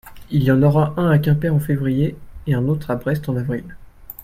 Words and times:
il 0.31 0.41
y 0.41 0.51
en 0.51 0.63
aura 0.63 0.95
un 0.97 1.11
à 1.11 1.19
Quimper 1.19 1.53
en 1.53 1.59
février 1.59 2.15
et 2.47 2.55
un 2.55 2.67
autre 2.67 2.89
à 2.89 2.95
Brest 2.95 3.29
en 3.29 3.35
avril. 3.37 3.77